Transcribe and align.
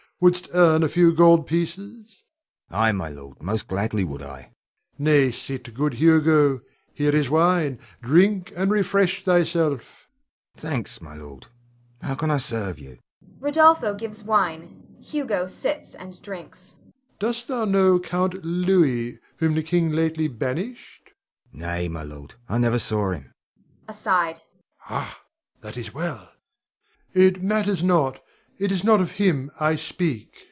Wouldst 0.23 0.49
earn 0.53 0.83
a 0.83 0.87
few 0.87 1.15
gold 1.15 1.47
pieces? 1.47 2.21
Hugo. 2.69 2.77
Ay, 2.77 2.91
my 2.91 3.09
lord, 3.09 3.41
most 3.41 3.67
gladly 3.67 4.03
would 4.03 4.21
I. 4.21 4.35
Rod. 4.39 4.49
Nay, 4.99 5.31
sit, 5.31 5.73
good 5.73 5.95
Hugo. 5.95 6.61
Here 6.93 7.15
is 7.15 7.27
wine; 7.27 7.79
drink, 8.03 8.53
and 8.55 8.69
refresh 8.69 9.23
thyself. 9.25 9.79
Hugo. 9.81 10.57
Thanks, 10.57 11.01
my 11.01 11.15
lord. 11.15 11.47
How 12.03 12.13
can 12.13 12.29
I 12.29 12.37
serve 12.37 12.77
you? 12.77 12.99
[Rodolpho 13.39 13.95
gives 13.97 14.23
wine, 14.23 14.95
Hugo 15.01 15.47
sits 15.47 15.95
and 15.95 16.21
drinks.] 16.21 16.75
Rod. 16.85 16.93
Dost 17.17 17.47
thou 17.47 17.65
know 17.65 17.99
Count 17.99 18.45
Louis, 18.45 19.17
whom 19.37 19.55
the 19.55 19.63
king 19.63 19.89
lately 19.89 20.27
banished? 20.27 21.13
Hugo. 21.51 21.65
Nay, 21.65 21.87
my 21.87 22.03
lord; 22.03 22.35
I 22.47 22.59
never 22.59 22.77
saw 22.77 23.09
him. 23.09 23.33
Rod. 23.57 23.89
[aside]. 23.89 24.41
Ha! 24.81 25.19
that 25.61 25.77
is 25.77 25.95
well. 25.95 26.31
It 27.11 27.41
matters 27.41 27.81
not; 27.81 28.23
'tis 28.63 28.83
not 28.83 29.01
of 29.01 29.13
him 29.13 29.49
I 29.59 29.75
speak. 29.75 30.27